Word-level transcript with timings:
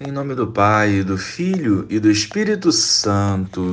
Em 0.00 0.12
nome 0.12 0.32
do 0.36 0.46
Pai, 0.46 1.02
do 1.02 1.18
Filho 1.18 1.84
e 1.90 1.98
do 1.98 2.08
Espírito 2.08 2.70
Santo. 2.70 3.72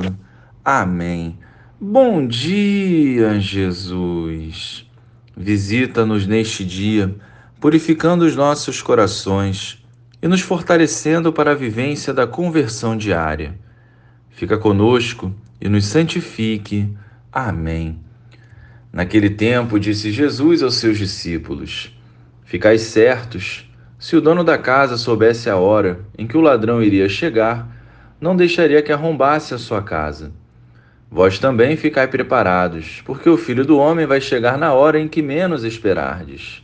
Amém. 0.64 1.38
Bom 1.80 2.26
dia, 2.26 3.38
Jesus. 3.38 4.90
Visita-nos 5.36 6.26
neste 6.26 6.64
dia, 6.64 7.14
purificando 7.60 8.24
os 8.24 8.34
nossos 8.34 8.82
corações 8.82 9.86
e 10.20 10.26
nos 10.26 10.40
fortalecendo 10.40 11.32
para 11.32 11.52
a 11.52 11.54
vivência 11.54 12.12
da 12.12 12.26
conversão 12.26 12.96
diária. 12.96 13.56
Fica 14.28 14.58
conosco 14.58 15.32
e 15.60 15.68
nos 15.68 15.86
santifique. 15.86 16.92
Amém. 17.30 18.00
Naquele 18.92 19.30
tempo, 19.30 19.78
disse 19.78 20.10
Jesus 20.10 20.60
aos 20.60 20.74
seus 20.74 20.98
discípulos: 20.98 21.96
Ficai 22.44 22.78
certos 22.78 23.70
se 23.98 24.14
o 24.14 24.20
dono 24.20 24.44
da 24.44 24.58
casa 24.58 24.96
soubesse 24.96 25.48
a 25.48 25.56
hora 25.56 26.00
em 26.18 26.26
que 26.26 26.36
o 26.36 26.40
ladrão 26.40 26.82
iria 26.82 27.08
chegar, 27.08 27.66
não 28.20 28.36
deixaria 28.36 28.82
que 28.82 28.92
arrombasse 28.92 29.54
a 29.54 29.58
sua 29.58 29.82
casa. 29.82 30.32
Vós 31.10 31.38
também 31.38 31.76
ficai 31.76 32.06
preparados, 32.06 33.02
porque 33.06 33.28
o 33.28 33.36
filho 33.36 33.64
do 33.64 33.78
homem 33.78 34.06
vai 34.06 34.20
chegar 34.20 34.58
na 34.58 34.74
hora 34.74 34.98
em 34.98 35.08
que 35.08 35.22
menos 35.22 35.64
esperardes. 35.64 36.62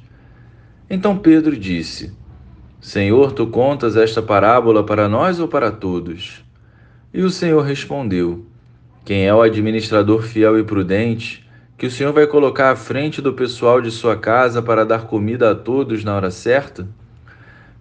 Então 0.90 1.16
Pedro 1.16 1.56
disse: 1.56 2.12
Senhor, 2.80 3.32
tu 3.32 3.46
contas 3.46 3.96
esta 3.96 4.20
parábola 4.20 4.84
para 4.84 5.08
nós 5.08 5.38
ou 5.38 5.48
para 5.48 5.70
todos? 5.70 6.44
E 7.14 7.22
o 7.22 7.30
Senhor 7.30 7.62
respondeu: 7.62 8.44
Quem 9.04 9.26
é 9.26 9.34
o 9.34 9.40
administrador 9.40 10.22
fiel 10.22 10.58
e 10.58 10.64
prudente, 10.64 11.48
que 11.78 11.86
o 11.86 11.90
Senhor 11.90 12.12
vai 12.12 12.26
colocar 12.26 12.72
à 12.72 12.76
frente 12.76 13.22
do 13.22 13.32
pessoal 13.32 13.80
de 13.80 13.90
sua 13.90 14.16
casa 14.16 14.60
para 14.60 14.84
dar 14.84 15.06
comida 15.06 15.52
a 15.52 15.54
todos 15.54 16.04
na 16.04 16.14
hora 16.14 16.30
certa? 16.30 16.86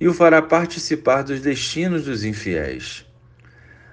e 0.00 0.06
o 0.06 0.14
fará 0.14 0.42
participar 0.42 1.22
dos 1.22 1.40
destinos 1.40 2.04
dos 2.04 2.24
infiéis. 2.24 3.06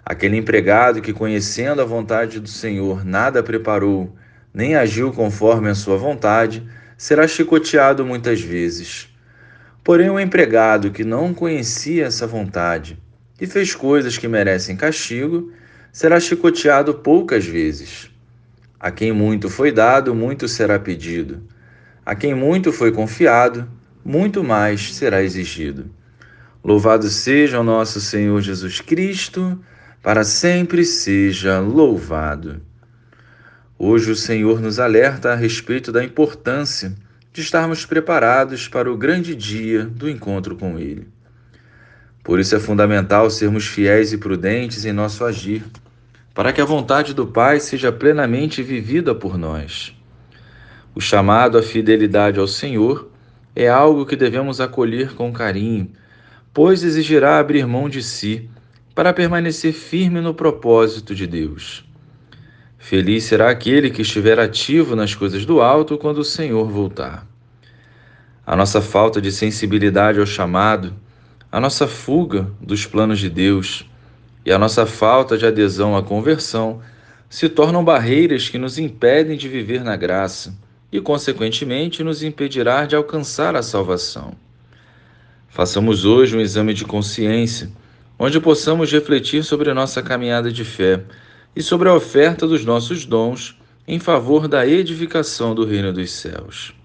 Aquele 0.05 0.37
empregado 0.37 1.01
que, 1.01 1.13
conhecendo 1.13 1.81
a 1.81 1.85
vontade 1.85 2.39
do 2.39 2.49
Senhor, 2.49 3.05
nada 3.05 3.41
preparou, 3.41 4.13
nem 4.53 4.75
agiu 4.75 5.11
conforme 5.11 5.69
a 5.69 5.75
sua 5.75 5.97
vontade, 5.97 6.67
será 6.97 7.27
chicoteado 7.27 8.05
muitas 8.05 8.41
vezes. 8.41 9.07
Porém, 9.83 10.09
o 10.09 10.19
empregado 10.19 10.91
que 10.91 11.03
não 11.03 11.33
conhecia 11.33 12.05
essa 12.05 12.27
vontade 12.27 12.97
e 13.39 13.47
fez 13.47 13.75
coisas 13.75 14.17
que 14.17 14.27
merecem 14.27 14.75
castigo, 14.75 15.51
será 15.91 16.19
chicoteado 16.19 16.95
poucas 16.95 17.45
vezes. 17.45 18.09
A 18.79 18.91
quem 18.91 19.11
muito 19.11 19.49
foi 19.49 19.71
dado, 19.71 20.13
muito 20.13 20.47
será 20.47 20.77
pedido. 20.77 21.41
A 22.05 22.15
quem 22.15 22.33
muito 22.33 22.71
foi 22.73 22.91
confiado, 22.91 23.69
muito 24.03 24.43
mais 24.43 24.93
será 24.93 25.23
exigido. 25.23 25.89
Louvado 26.63 27.09
seja 27.09 27.59
o 27.59 27.63
nosso 27.63 27.99
Senhor 28.01 28.41
Jesus 28.41 28.79
Cristo, 28.79 29.59
para 30.01 30.23
sempre 30.23 30.85
seja 30.85 31.59
louvado. 31.59 32.61
Hoje 33.77 34.11
o 34.11 34.15
Senhor 34.15 34.61
nos 34.61 34.79
alerta 34.79 35.31
a 35.31 35.35
respeito 35.35 35.91
da 35.91 36.03
importância 36.03 36.93
de 37.33 37.41
estarmos 37.41 37.85
preparados 37.85 38.67
para 38.67 38.91
o 38.91 38.95
grande 38.95 39.35
dia 39.35 39.83
do 39.83 40.09
encontro 40.09 40.55
com 40.55 40.77
Ele. 40.77 41.07
Por 42.23 42.39
isso 42.39 42.55
é 42.55 42.59
fundamental 42.59 43.29
sermos 43.29 43.65
fiéis 43.67 44.13
e 44.13 44.17
prudentes 44.17 44.85
em 44.85 44.93
nosso 44.93 45.25
agir, 45.25 45.65
para 46.33 46.53
que 46.53 46.61
a 46.61 46.65
vontade 46.65 47.13
do 47.13 47.27
Pai 47.27 47.59
seja 47.59 47.91
plenamente 47.91 48.63
vivida 48.63 49.13
por 49.13 49.37
nós. 49.37 49.93
O 50.95 51.01
chamado 51.01 51.57
à 51.57 51.63
fidelidade 51.63 52.39
ao 52.39 52.47
Senhor 52.47 53.11
é 53.55 53.67
algo 53.67 54.05
que 54.05 54.15
devemos 54.15 54.59
acolher 54.59 55.13
com 55.13 55.31
carinho, 55.31 55.91
pois 56.53 56.83
exigirá 56.83 57.37
abrir 57.39 57.67
mão 57.67 57.87
de 57.87 58.01
si 58.01 58.49
para 58.95 59.13
permanecer 59.13 59.73
firme 59.73 60.21
no 60.21 60.33
propósito 60.33 61.13
de 61.13 61.27
Deus. 61.27 61.85
Feliz 62.77 63.23
será 63.23 63.49
aquele 63.49 63.89
que 63.89 64.01
estiver 64.01 64.39
ativo 64.39 64.95
nas 64.95 65.15
coisas 65.15 65.45
do 65.45 65.61
alto 65.61 65.97
quando 65.97 66.17
o 66.17 66.23
Senhor 66.23 66.69
voltar. 66.69 67.25
A 68.45 68.55
nossa 68.55 68.81
falta 68.81 69.21
de 69.21 69.31
sensibilidade 69.31 70.19
ao 70.19 70.25
chamado, 70.25 70.93
a 71.51 71.59
nossa 71.59 71.87
fuga 71.87 72.51
dos 72.59 72.85
planos 72.85 73.19
de 73.19 73.29
Deus 73.29 73.89
e 74.45 74.51
a 74.51 74.59
nossa 74.59 74.85
falta 74.85 75.37
de 75.37 75.45
adesão 75.45 75.95
à 75.95 76.03
conversão 76.03 76.81
se 77.29 77.47
tornam 77.47 77.83
barreiras 77.83 78.49
que 78.49 78.57
nos 78.57 78.77
impedem 78.77 79.37
de 79.37 79.47
viver 79.47 79.83
na 79.83 79.95
graça 79.95 80.53
e, 80.93 81.01
consequentemente, 81.01 82.03
nos 82.03 82.21
impedirá 82.21 82.85
de 82.85 82.95
alcançar 82.95 83.55
a 83.55 83.63
salvação. 83.63 84.35
Façamos 85.49 86.05
hoje 86.05 86.37
um 86.37 86.39
exame 86.39 86.71
de 86.71 86.85
consciência, 86.85 87.71
onde 88.17 88.39
possamos 88.39 88.91
refletir 88.91 89.43
sobre 89.43 89.73
nossa 89.73 90.03
caminhada 90.03 90.51
de 90.51 90.63
fé 90.63 91.03
e 91.55 91.63
sobre 91.63 91.89
a 91.89 91.95
oferta 91.95 92.47
dos 92.47 92.63
nossos 92.63 93.05
dons 93.05 93.59
em 93.87 93.97
favor 93.99 94.47
da 94.47 94.67
edificação 94.67 95.55
do 95.55 95.65
reino 95.65 95.91
dos 95.91 96.11
céus. 96.11 96.75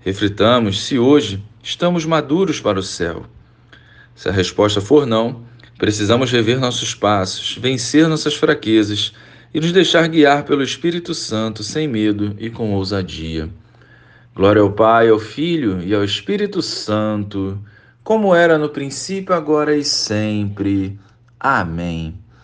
Reflitamos 0.00 0.84
se 0.84 0.96
hoje 0.96 1.42
estamos 1.60 2.04
maduros 2.04 2.60
para 2.60 2.78
o 2.78 2.84
céu. 2.84 3.26
Se 4.14 4.28
a 4.28 4.32
resposta 4.32 4.80
for 4.80 5.06
não, 5.06 5.42
precisamos 5.76 6.30
rever 6.30 6.60
nossos 6.60 6.94
passos, 6.94 7.58
vencer 7.60 8.06
nossas 8.06 8.34
fraquezas 8.34 9.12
e 9.52 9.60
nos 9.60 9.72
deixar 9.72 10.08
guiar 10.08 10.44
pelo 10.44 10.62
Espírito 10.62 11.14
Santo 11.14 11.62
sem 11.62 11.86
medo 11.86 12.34
e 12.38 12.50
com 12.50 12.72
ousadia. 12.72 13.50
Glória 14.34 14.62
ao 14.62 14.72
Pai, 14.72 15.08
ao 15.08 15.18
Filho 15.18 15.82
e 15.82 15.94
ao 15.94 16.02
Espírito 16.02 16.62
Santo, 16.62 17.58
como 18.02 18.34
era 18.34 18.56
no 18.56 18.68
princípio, 18.68 19.34
agora 19.34 19.76
e 19.76 19.84
sempre. 19.84 20.98
Amém. 21.38 22.21